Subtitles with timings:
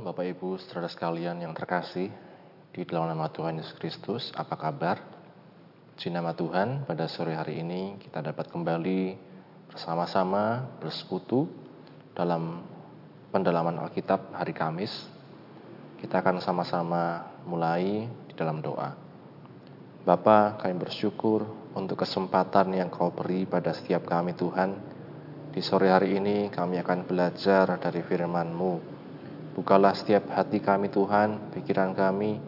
[0.00, 2.08] Bapak Ibu saudara sekalian yang terkasih
[2.72, 4.96] di dalam nama Tuhan Yesus Kristus, apa kabar?
[5.92, 9.20] Di nama Tuhan, pada sore hari ini kita dapat kembali
[9.68, 11.52] bersama-sama bersekutu
[12.16, 12.64] dalam
[13.28, 14.88] pendalaman Alkitab hari Kamis.
[16.00, 18.96] Kita akan sama-sama mulai di dalam doa.
[20.00, 21.44] Bapa, kami bersyukur
[21.76, 24.80] untuk kesempatan yang kau beri pada setiap kami Tuhan.
[25.52, 28.89] Di sore hari ini kami akan belajar dari firman-Mu
[29.60, 32.40] Bukalah setiap hati kami Tuhan, pikiran kami,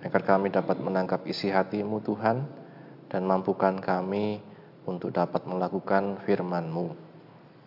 [0.00, 2.40] agar kami dapat menangkap isi hatimu Tuhan,
[3.12, 4.40] dan mampukan kami
[4.88, 6.86] untuk dapat melakukan firman-Mu.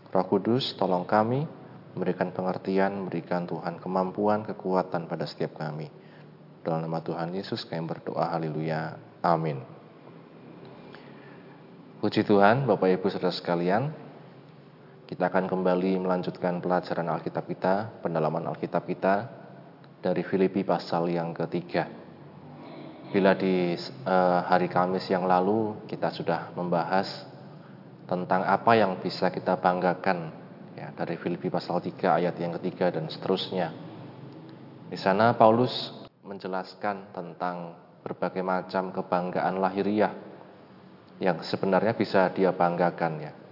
[0.09, 1.45] Roh Kudus, tolong kami,
[1.93, 5.93] memberikan pengertian, memberikan Tuhan kemampuan, kekuatan pada setiap kami.
[6.65, 9.61] Dalam nama Tuhan Yesus kami berdoa, haleluya, amin.
[12.01, 13.93] Puji Tuhan, Bapak Ibu Saudara sekalian,
[15.07, 19.31] kita akan kembali melanjutkan pelajaran Alkitab kita, pendalaman Alkitab kita
[20.03, 21.87] dari Filipi pasal yang ketiga.
[23.07, 23.71] Bila di
[24.03, 27.23] uh, hari Kamis yang lalu kita sudah membahas
[28.03, 30.27] tentang apa yang bisa kita banggakan
[30.75, 33.71] ya dari Filipi pasal 3 ayat yang ketiga dan seterusnya.
[34.91, 35.95] Di sana Paulus
[36.27, 40.11] menjelaskan tentang berbagai macam kebanggaan lahiriah
[41.23, 43.46] yang sebenarnya bisa dia banggakan ya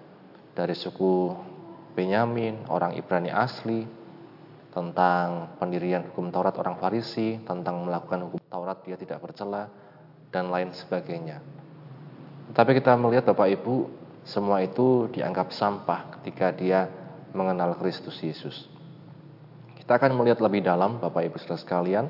[0.55, 1.35] dari suku
[1.93, 3.83] Benyamin, orang Ibrani asli,
[4.71, 9.67] tentang pendirian hukum Taurat orang Farisi, tentang melakukan hukum Taurat dia tidak bercela,
[10.31, 11.39] dan lain sebagainya.
[12.51, 13.75] Tapi kita melihat Bapak Ibu,
[14.27, 16.91] semua itu dianggap sampah ketika dia
[17.31, 18.67] mengenal Kristus Yesus.
[19.79, 22.05] Kita akan melihat lebih dalam Bapak Ibu saudara sekalian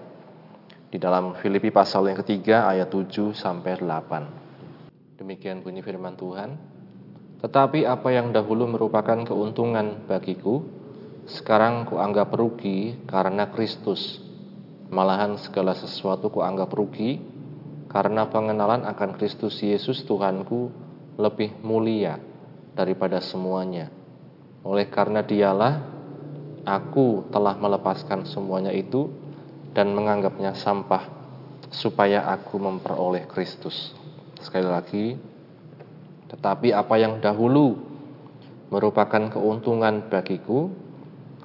[0.89, 5.19] di dalam Filipi pasal yang ketiga ayat 7 sampai 8.
[5.21, 6.74] Demikian bunyi firman Tuhan.
[7.45, 10.65] Tetapi apa yang dahulu merupakan keuntungan bagiku,
[11.29, 14.17] sekarang kuanggap rugi karena Kristus.
[14.89, 17.21] Malahan segala sesuatu kuanggap rugi
[17.85, 20.73] karena pengenalan akan Kristus Yesus Tuhanku
[21.21, 22.17] lebih mulia
[22.73, 23.93] daripada semuanya.
[24.65, 25.85] Oleh karena dialah
[26.65, 29.05] aku telah melepaskan semuanya itu
[29.77, 31.13] dan menganggapnya sampah
[31.69, 33.93] supaya aku memperoleh Kristus.
[34.41, 35.05] Sekali lagi,
[36.35, 37.79] tetapi apa yang dahulu
[38.67, 40.67] merupakan keuntungan bagiku,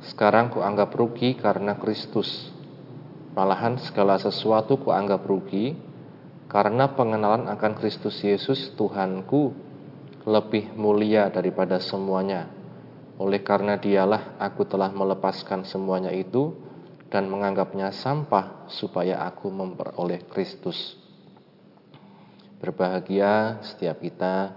[0.02, 2.50] sekarang kuanggap rugi karena Kristus.
[3.38, 5.78] Malahan segala sesuatu kuanggap rugi
[6.50, 9.54] karena pengenalan akan Kristus Yesus Tuhanku
[10.26, 12.50] lebih mulia daripada semuanya.
[13.22, 16.56] Oleh karena dialah aku telah melepaskan semuanya itu
[17.12, 20.98] dan menganggapnya sampah supaya aku memperoleh Kristus.
[22.58, 24.52] Berbahagia setiap kita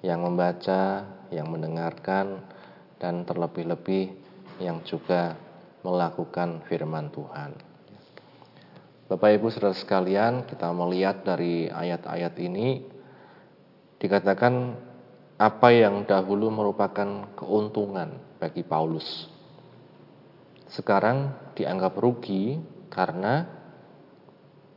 [0.00, 2.40] yang membaca, yang mendengarkan,
[3.00, 4.12] dan terlebih-lebih
[4.60, 5.36] yang juga
[5.80, 7.56] melakukan firman Tuhan.
[9.08, 12.84] Bapak Ibu Saudara sekalian, kita melihat dari ayat-ayat ini
[13.98, 14.76] dikatakan
[15.40, 19.26] apa yang dahulu merupakan keuntungan bagi Paulus.
[20.70, 22.60] Sekarang dianggap rugi
[22.92, 23.48] karena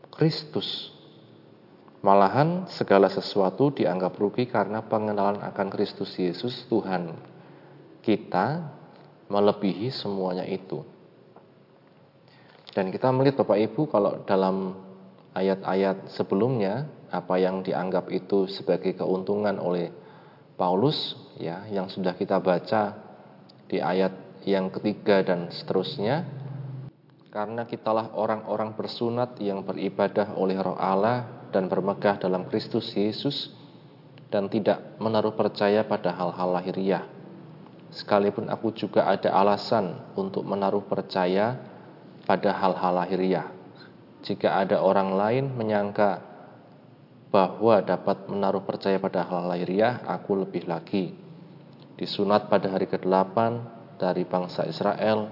[0.10, 0.93] Kristus
[2.04, 7.16] Malahan segala sesuatu dianggap rugi karena pengenalan akan Kristus Yesus Tuhan
[8.04, 8.60] kita
[9.32, 10.84] melebihi semuanya itu.
[12.76, 14.76] Dan kita melihat Bapak Ibu kalau dalam
[15.32, 19.88] ayat-ayat sebelumnya apa yang dianggap itu sebagai keuntungan oleh
[20.60, 23.00] Paulus ya yang sudah kita baca
[23.72, 26.28] di ayat yang ketiga dan seterusnya
[27.32, 33.54] karena kitalah orang-orang bersunat yang beribadah oleh Roh Allah dan bermegah dalam Kristus Yesus
[34.34, 37.06] dan tidak menaruh percaya pada hal-hal lahiriah.
[37.94, 41.62] Sekalipun aku juga ada alasan untuk menaruh percaya
[42.26, 43.48] pada hal-hal lahiriah.
[44.26, 46.26] Jika ada orang lain menyangka
[47.30, 51.14] bahwa dapat menaruh percaya pada hal lahiriah, aku lebih lagi.
[51.94, 53.38] Disunat pada hari ke-8
[54.02, 55.30] dari bangsa Israel,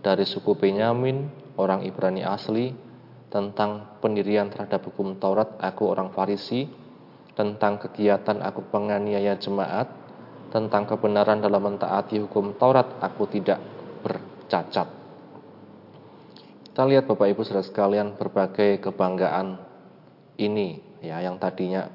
[0.00, 1.28] dari suku Benyamin,
[1.60, 2.72] orang Ibrani asli,
[3.28, 6.68] tentang pendirian terhadap hukum Taurat aku orang Farisi,
[7.36, 9.88] tentang kegiatan aku penganiaya jemaat,
[10.48, 13.60] tentang kebenaran dalam mentaati hukum Taurat aku tidak
[14.00, 14.88] bercacat.
[16.64, 19.58] Kita lihat Bapak Ibu Saudara sekalian berbagai kebanggaan
[20.38, 21.90] ini ya yang tadinya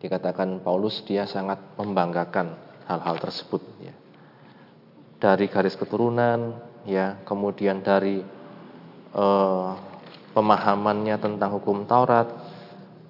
[0.00, 2.56] dikatakan Paulus dia sangat membanggakan
[2.88, 3.94] hal-hal tersebut ya.
[5.20, 6.56] Dari garis keturunan
[6.88, 8.24] ya, kemudian dari
[9.12, 9.89] uh,
[10.32, 12.26] pemahamannya tentang hukum Taurat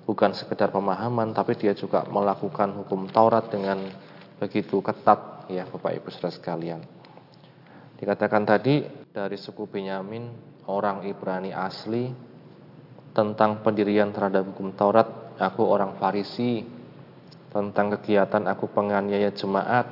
[0.09, 3.79] bukan sekedar pemahaman tapi dia juga melakukan hukum Taurat dengan
[4.41, 6.81] begitu ketat ya Bapak Ibu Saudara sekalian.
[8.01, 8.81] Dikatakan tadi
[9.13, 10.33] dari suku Benyamin
[10.71, 12.09] orang Ibrani asli,
[13.11, 16.63] tentang pendirian terhadap hukum Taurat, aku orang Farisi,
[17.51, 19.87] tentang kegiatan aku penganiaya jemaat,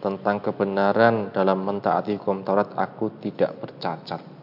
[0.00, 4.37] tentang kebenaran dalam mentaati hukum Taurat, aku tidak bercacat.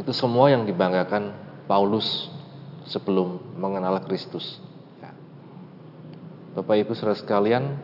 [0.00, 1.36] Itu semua yang dibanggakan
[1.68, 2.32] Paulus
[2.88, 4.56] sebelum mengenal Kristus.
[4.96, 5.12] Ya.
[6.56, 7.76] Bapak Ibu saudara sekalian,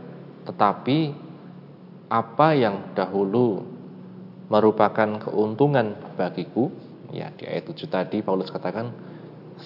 [0.48, 1.12] tetapi
[2.08, 3.68] apa yang dahulu
[4.48, 6.72] merupakan keuntungan bagiku,
[7.12, 8.96] ya di ayat 7 tadi Paulus katakan,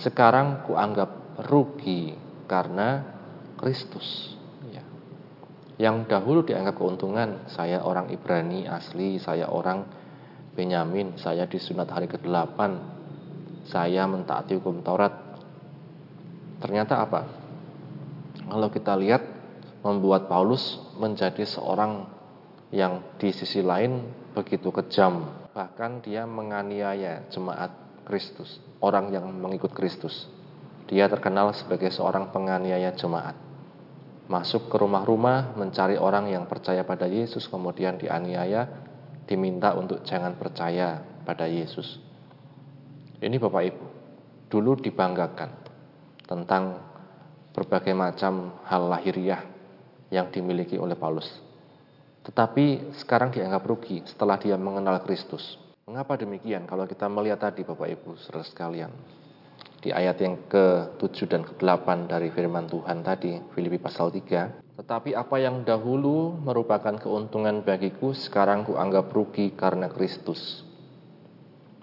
[0.02, 2.18] sekarang kuanggap rugi
[2.50, 3.06] karena
[3.62, 4.34] Kristus.
[4.74, 4.82] Ya.
[5.78, 9.99] Yang dahulu dianggap keuntungan, saya orang Ibrani asli, saya orang
[10.54, 12.58] Benyamin, saya disunat hari ke-8,
[13.70, 15.14] saya mentaati hukum Taurat.
[16.58, 17.22] Ternyata apa?
[18.50, 19.22] Kalau kita lihat
[19.80, 22.04] membuat Paulus menjadi seorang
[22.70, 25.46] yang di sisi lain begitu kejam.
[25.54, 27.70] Bahkan dia menganiaya jemaat
[28.06, 30.26] Kristus, orang yang mengikut Kristus.
[30.90, 33.38] Dia terkenal sebagai seorang penganiaya jemaat.
[34.26, 38.89] Masuk ke rumah-rumah mencari orang yang percaya pada Yesus kemudian dianiaya,
[39.30, 42.02] diminta untuk jangan percaya pada Yesus.
[43.22, 43.84] Ini Bapak Ibu,
[44.50, 45.54] dulu dibanggakan
[46.26, 46.82] tentang
[47.54, 49.46] berbagai macam hal lahiriah
[50.10, 51.30] yang dimiliki oleh Paulus.
[52.26, 55.54] Tetapi sekarang dianggap rugi setelah dia mengenal Kristus.
[55.86, 56.66] Mengapa demikian?
[56.66, 58.90] Kalau kita melihat tadi Bapak Ibu saudara sekalian.
[59.80, 64.69] Di ayat yang ke-7 dan ke-8 dari firman Tuhan tadi, Filipi pasal 3.
[64.80, 70.64] Tetapi apa yang dahulu merupakan keuntungan bagiku, sekarang kuanggap rugi karena Kristus.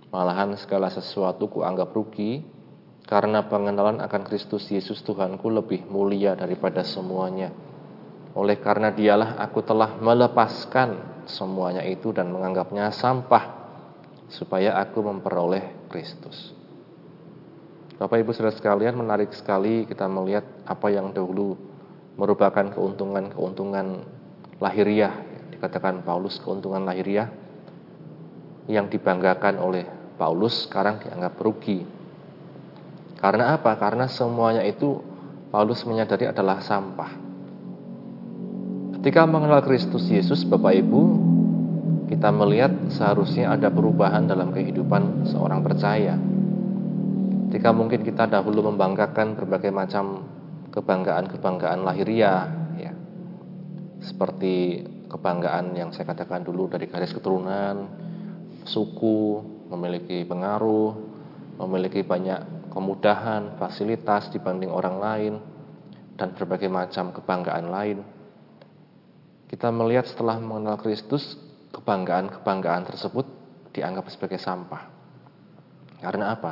[0.09, 2.41] Malahan segala sesuatu kuanggap rugi,
[3.05, 7.53] karena pengenalan akan Kristus Yesus Tuhanku lebih mulia daripada semuanya
[8.37, 13.49] oleh karena dialah aku telah melepaskan semuanya itu dan menganggapnya sampah
[14.29, 16.53] supaya aku memperoleh Kristus.
[17.97, 21.57] Bapak Ibu Saudara sekalian, menarik sekali kita melihat apa yang dahulu
[22.17, 23.87] merupakan keuntungan-keuntungan
[24.57, 25.13] lahiriah,
[25.53, 27.29] dikatakan Paulus keuntungan lahiriah
[28.65, 29.85] yang dibanggakan oleh
[30.17, 31.85] Paulus sekarang dianggap rugi.
[33.21, 33.77] Karena apa?
[33.77, 34.97] Karena semuanya itu
[35.53, 37.29] Paulus menyadari adalah sampah.
[38.97, 41.01] Ketika mengenal Kristus Yesus, Bapak Ibu,
[42.09, 46.17] kita melihat seharusnya ada perubahan dalam kehidupan seorang percaya.
[47.47, 50.27] Ketika mungkin kita dahulu membanggakan berbagai macam
[50.73, 52.47] kebanggaan-kebanggaan lahiriah,
[52.79, 52.91] ya,
[54.03, 57.87] seperti kebanggaan yang saya katakan dulu dari garis keturunan,
[58.67, 60.95] suku, memiliki pengaruh,
[61.63, 65.33] memiliki banyak kemudahan, fasilitas dibanding orang lain,
[66.19, 67.99] dan berbagai macam kebanggaan lain
[69.47, 71.39] kita melihat setelah mengenal Kristus,
[71.71, 73.23] kebanggaan-kebanggaan tersebut
[73.71, 74.91] dianggap sebagai sampah.
[76.03, 76.51] Karena apa?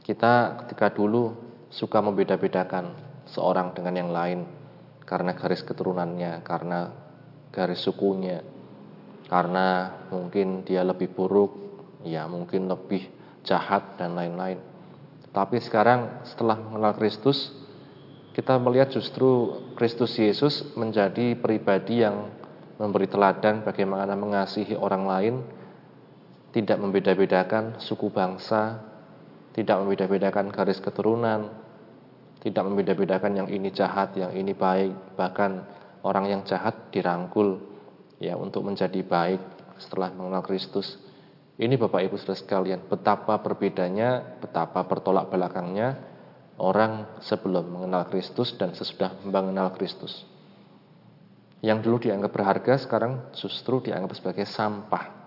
[0.00, 1.36] Kita ketika dulu
[1.68, 4.40] suka membeda-bedakan seorang dengan yang lain
[5.04, 6.92] karena garis keturunannya, karena
[7.52, 8.40] garis sukunya,
[9.28, 11.52] karena mungkin dia lebih buruk,
[12.04, 13.08] ya mungkin lebih
[13.44, 14.58] jahat dan lain-lain.
[15.34, 17.52] Tapi sekarang setelah mengenal Kristus,
[18.32, 22.32] kita melihat justru Kristus Yesus menjadi pribadi yang
[22.78, 25.34] memberi teladan bagaimana mengasihi orang lain,
[26.50, 28.82] tidak membeda-bedakan suku bangsa,
[29.54, 31.63] tidak membeda-bedakan garis keturunan,
[32.44, 35.64] tidak membeda-bedakan yang ini jahat, yang ini baik, bahkan
[36.04, 37.56] orang yang jahat dirangkul
[38.20, 39.40] ya untuk menjadi baik
[39.80, 41.00] setelah mengenal Kristus.
[41.56, 45.96] Ini Bapak Ibu Saudara sekalian, betapa berbedanya, betapa bertolak belakangnya
[46.60, 50.28] orang sebelum mengenal Kristus dan sesudah mengenal Kristus.
[51.64, 55.24] Yang dulu dianggap berharga sekarang justru dianggap sebagai sampah.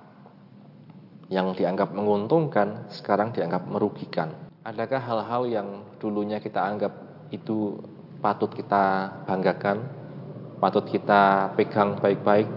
[1.33, 4.35] Yang dianggap menguntungkan sekarang dianggap merugikan.
[4.67, 7.79] Adakah hal-hal yang dulunya kita anggap itu
[8.19, 9.83] patut kita banggakan,
[10.61, 12.47] patut kita pegang baik-baik,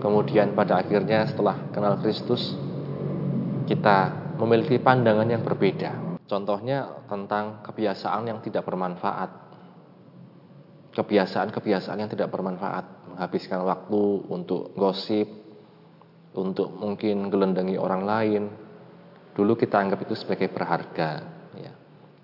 [0.00, 2.56] kemudian pada akhirnya setelah kenal Kristus
[3.68, 9.50] kita memiliki pandangan yang berbeda Contohnya tentang kebiasaan yang tidak bermanfaat.
[10.94, 15.26] Kebiasaan-kebiasaan yang tidak bermanfaat, menghabiskan waktu untuk gosip,
[16.38, 18.42] untuk mungkin gelendangi orang lain.
[19.34, 21.10] Dulu kita anggap itu sebagai berharga.
[21.58, 21.74] Ya.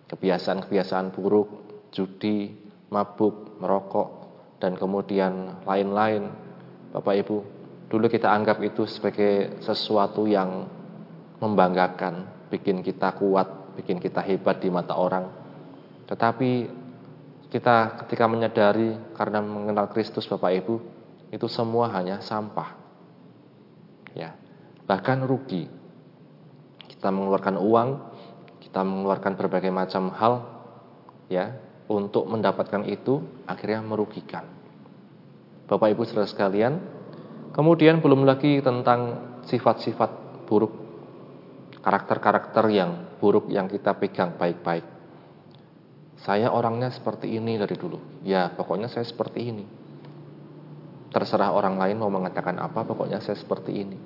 [0.07, 1.66] Kebiasaan-kebiasaan buruk,
[1.97, 2.53] judi,
[2.93, 4.09] mabuk, merokok,
[4.61, 6.29] dan kemudian lain-lain.
[6.93, 7.37] Bapak Ibu,
[7.89, 10.69] dulu kita anggap itu sebagai sesuatu yang
[11.41, 15.25] membanggakan, bikin kita kuat, bikin kita hebat di mata orang.
[16.05, 16.51] Tetapi
[17.49, 20.77] kita ketika menyadari karena mengenal Kristus Bapak Ibu,
[21.33, 22.77] itu semua hanya sampah.
[24.13, 24.37] Ya.
[24.85, 25.67] Bahkan rugi.
[26.87, 27.89] Kita mengeluarkan uang,
[28.63, 30.57] kita mengeluarkan berbagai macam hal
[31.27, 34.47] ya untuk mendapatkan itu akhirnya merugikan.
[35.67, 36.79] Bapak Ibu Saudara sekalian,
[37.55, 40.87] kemudian belum lagi tentang sifat-sifat buruk
[41.83, 42.91] karakter-karakter yang
[43.23, 44.83] buruk yang kita pegang baik-baik.
[46.19, 48.27] Saya orangnya seperti ini dari dulu.
[48.27, 49.65] Ya, pokoknya saya seperti ini.
[51.15, 53.99] Terserah orang lain mau mengatakan apa, pokoknya saya seperti ini.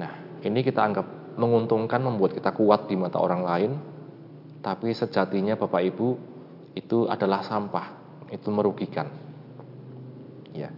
[0.00, 3.72] Nah, ini kita anggap menguntungkan membuat kita kuat di mata orang lain,
[4.64, 6.08] tapi sejatinya Bapak Ibu
[6.76, 7.96] itu adalah sampah,
[8.28, 9.08] itu merugikan.
[10.52, 10.68] Ya.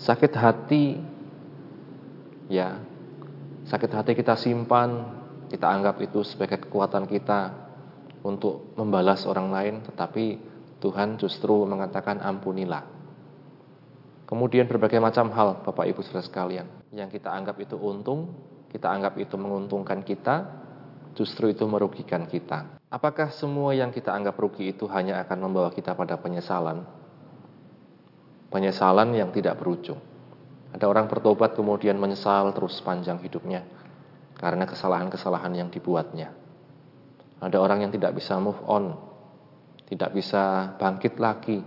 [0.00, 0.96] Sakit hati
[2.48, 2.80] ya.
[3.68, 5.06] Sakit hati kita simpan,
[5.52, 7.52] kita anggap itu sebagai kekuatan kita
[8.24, 10.40] untuk membalas orang lain, tetapi
[10.80, 12.82] Tuhan justru mengatakan ampunilah.
[14.26, 18.32] Kemudian berbagai macam hal Bapak Ibu Saudara sekalian yang kita anggap itu untung,
[18.72, 20.61] kita anggap itu menguntungkan kita,
[21.12, 22.80] justru itu merugikan kita.
[22.92, 26.84] Apakah semua yang kita anggap rugi itu hanya akan membawa kita pada penyesalan?
[28.52, 30.00] Penyesalan yang tidak berujung.
[30.72, 33.64] Ada orang bertobat kemudian menyesal terus sepanjang hidupnya
[34.36, 36.32] karena kesalahan-kesalahan yang dibuatnya.
[37.42, 38.96] Ada orang yang tidak bisa move on,
[39.88, 41.60] tidak bisa bangkit lagi.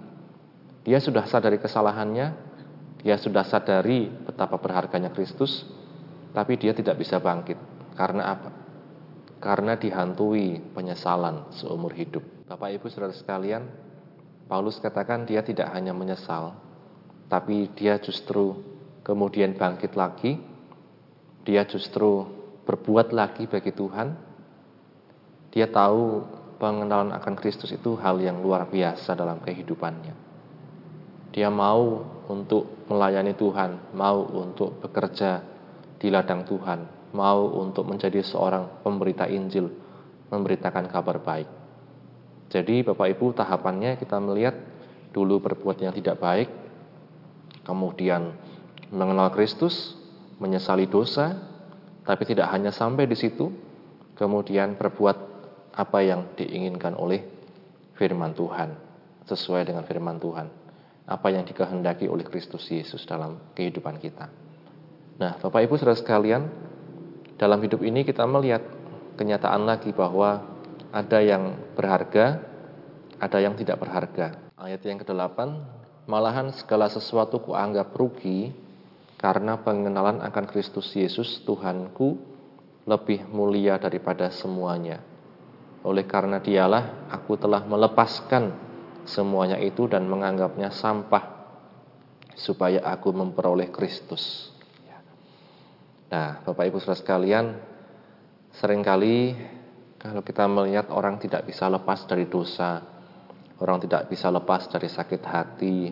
[0.86, 2.28] Dia sudah sadari kesalahannya,
[3.06, 5.66] dia sudah sadari betapa berharganya Kristus,
[6.34, 7.58] tapi dia tidak bisa bangkit.
[7.94, 8.65] Karena apa?
[9.46, 12.26] Karena dihantui penyesalan seumur hidup.
[12.50, 13.62] Bapak Ibu Saudara sekalian,
[14.50, 16.58] Paulus katakan dia tidak hanya menyesal,
[17.30, 18.58] tapi dia justru
[19.06, 20.42] kemudian bangkit lagi,
[21.46, 22.26] dia justru
[22.66, 24.18] berbuat lagi bagi Tuhan.
[25.54, 26.26] Dia tahu
[26.58, 30.26] pengenalan akan Kristus itu hal yang luar biasa dalam kehidupannya.
[31.38, 32.02] Dia mau
[32.34, 35.46] untuk melayani Tuhan, mau untuk bekerja
[36.02, 39.72] di ladang Tuhan, mau untuk menjadi seorang pemberita Injil,
[40.28, 41.48] memberitakan kabar baik.
[42.52, 44.60] Jadi Bapak Ibu tahapannya kita melihat
[45.16, 46.52] dulu berbuat yang tidak baik,
[47.64, 48.36] kemudian
[48.92, 49.96] mengenal Kristus,
[50.38, 51.40] menyesali dosa,
[52.04, 53.50] tapi tidak hanya sampai di situ,
[54.20, 55.18] kemudian berbuat
[55.76, 57.24] apa yang diinginkan oleh
[57.96, 58.76] firman Tuhan,
[59.26, 60.48] sesuai dengan firman Tuhan,
[61.08, 64.28] apa yang dikehendaki oleh Kristus Yesus dalam kehidupan kita.
[65.16, 66.44] Nah, Bapak Ibu Saudara sekalian,
[67.36, 68.64] dalam hidup ini kita melihat
[69.20, 70.40] kenyataan lagi bahwa
[70.96, 72.40] ada yang berharga,
[73.20, 74.40] ada yang tidak berharga.
[74.56, 75.36] Ayat yang ke-8,
[76.08, 78.56] malahan segala sesuatu kuanggap rugi
[79.20, 82.16] karena pengenalan akan Kristus Yesus Tuhanku
[82.88, 85.04] lebih mulia daripada semuanya.
[85.84, 88.56] Oleh karena dialah aku telah melepaskan
[89.04, 91.36] semuanya itu dan menganggapnya sampah
[92.32, 94.55] supaya aku memperoleh Kristus
[96.16, 97.46] Nah, Bapak Ibu Saudara sekalian,
[98.56, 99.36] sering kali
[100.00, 102.80] kalau kita melihat orang tidak bisa lepas dari dosa,
[103.60, 105.92] orang tidak bisa lepas dari sakit hati,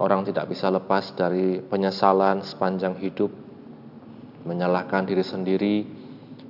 [0.00, 3.28] orang tidak bisa lepas dari penyesalan sepanjang hidup,
[4.48, 5.76] menyalahkan diri sendiri,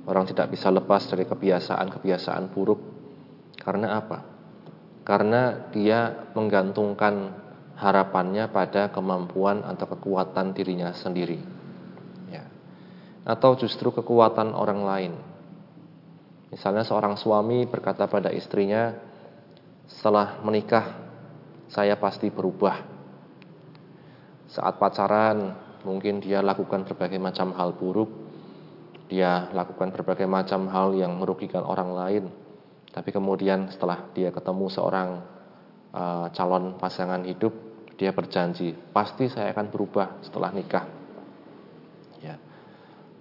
[0.07, 2.79] orang tidak bisa lepas dari kebiasaan-kebiasaan buruk.
[3.59, 4.23] Karena apa?
[5.03, 7.43] Karena dia menggantungkan
[7.75, 11.54] harapannya pada kemampuan atau kekuatan dirinya sendiri
[13.25, 15.13] atau justru kekuatan orang lain.
[16.53, 18.93] Misalnya seorang suami berkata pada istrinya,
[19.89, 20.85] setelah menikah
[21.67, 22.85] saya pasti berubah.
[24.45, 28.07] Saat pacaran mungkin dia lakukan berbagai macam hal buruk,
[29.09, 32.25] dia lakukan berbagai macam hal yang merugikan orang lain.
[32.93, 35.09] Tapi kemudian setelah dia ketemu seorang
[35.91, 37.51] uh, calon pasangan hidup,
[37.99, 41.05] dia berjanji, pasti saya akan berubah setelah nikah.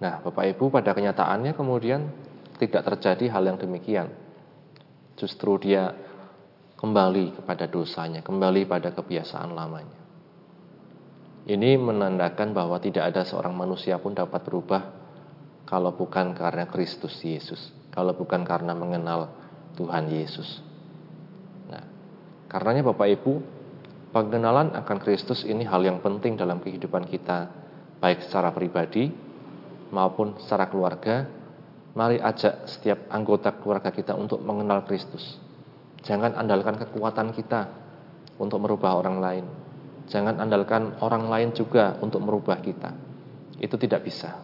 [0.02, 2.10] Nah, Bapak Ibu pada kenyataannya kemudian
[2.58, 4.10] tidak terjadi hal yang demikian.
[5.14, 5.94] Justru dia
[6.74, 9.98] kembali kepada dosanya, kembali pada kebiasaan lamanya.
[11.44, 14.82] Ini menandakan bahwa tidak ada seorang manusia pun dapat berubah
[15.68, 19.30] kalau bukan karena Kristus Yesus, kalau bukan karena mengenal
[19.76, 20.64] Tuhan Yesus.
[21.68, 21.84] Nah,
[22.48, 23.32] karenanya Bapak Ibu,
[24.10, 27.52] pengenalan akan Kristus ini hal yang penting dalam kehidupan kita,
[28.00, 29.23] baik secara pribadi
[29.94, 31.30] maupun secara keluarga,
[31.94, 35.38] mari ajak setiap anggota keluarga kita untuk mengenal Kristus.
[36.02, 37.70] Jangan andalkan kekuatan kita
[38.42, 39.46] untuk merubah orang lain.
[40.10, 42.92] Jangan andalkan orang lain juga untuk merubah kita.
[43.56, 44.36] Itu tidak bisa.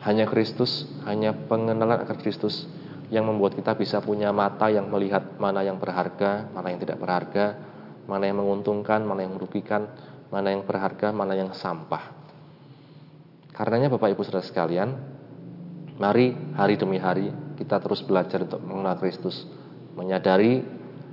[0.00, 2.64] Hanya Kristus, hanya pengenalan akan Kristus
[3.12, 7.46] yang membuat kita bisa punya mata yang melihat mana yang berharga, mana yang tidak berharga,
[8.08, 9.88] mana yang menguntungkan, mana yang merugikan,
[10.32, 12.23] mana yang berharga, mana yang sampah.
[13.54, 15.14] Karenanya Bapak Ibu Saudara sekalian,
[15.94, 19.46] Mari hari demi hari kita terus belajar untuk mengenal Kristus,
[19.94, 20.58] menyadari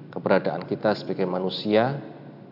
[0.09, 2.01] keberadaan kita sebagai manusia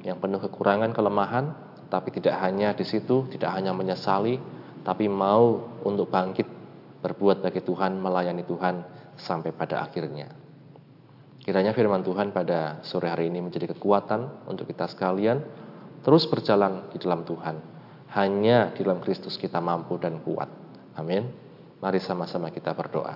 [0.06, 1.58] yang penuh kekurangan, kelemahan,
[1.90, 4.38] tapi tidak hanya di situ, tidak hanya menyesali,
[4.86, 6.46] tapi mau untuk bangkit
[7.02, 8.86] berbuat bagi Tuhan, melayani Tuhan
[9.18, 10.30] sampai pada akhirnya.
[11.42, 15.42] Kiranya firman Tuhan pada sore hari ini menjadi kekuatan untuk kita sekalian
[16.06, 17.79] terus berjalan di dalam Tuhan.
[18.14, 20.50] Hanya di dalam Kristus kita mampu dan kuat.
[20.98, 21.30] Amin.
[21.80, 23.16] Mari sama-sama kita berdoa.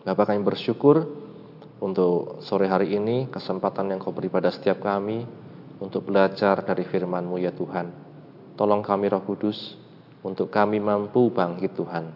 [0.00, 1.04] Bapak kami bersyukur
[1.82, 5.26] untuk sore hari ini kesempatan yang kau beri pada setiap kami
[5.80, 7.86] untuk belajar dari firman-Mu ya Tuhan.
[8.56, 9.76] Tolong kami Roh Kudus
[10.20, 12.12] untuk kami mampu bangkit Tuhan.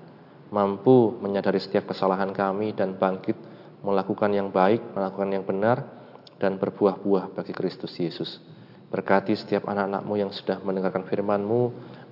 [0.53, 3.37] Mampu menyadari setiap kesalahan kami dan bangkit
[3.85, 5.85] melakukan yang baik, melakukan yang benar
[6.41, 8.41] dan berbuah-buah bagi Kristus Yesus.
[8.95, 11.63] Berkati setiap anak-anakmu yang sudah mendengarkan firman-Mu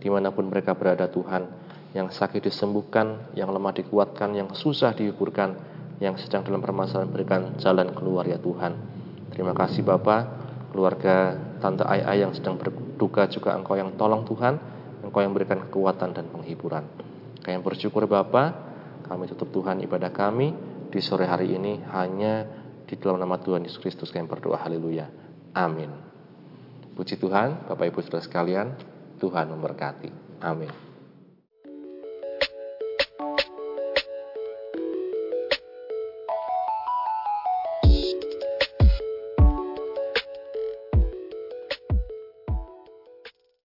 [0.02, 1.46] di mana pun mereka berada Tuhan
[1.94, 5.54] yang sakit disembuhkan, yang lemah dikuatkan, yang susah dihiburkan,
[6.02, 8.74] yang sedang dalam permasalahan berikan jalan keluar ya Tuhan.
[9.30, 10.22] Terima kasih Bapak,
[10.74, 14.58] keluarga Tante Ai Ai yang sedang berduka juga Engkau yang tolong Tuhan,
[15.06, 16.82] Engkau yang berikan kekuatan dan penghiburan.
[17.46, 18.50] Kami bersyukur Bapak,
[19.06, 20.50] kami tutup Tuhan ibadah kami
[20.90, 22.42] di sore hari ini hanya
[22.82, 25.06] di dalam nama Tuhan Yesus Kristus kami berdoa haleluya.
[25.54, 26.11] Amin.
[27.02, 28.78] Puji Tuhan, Bapak Ibu Saudara sekalian,
[29.18, 30.38] Tuhan memberkati.
[30.38, 30.91] Amin.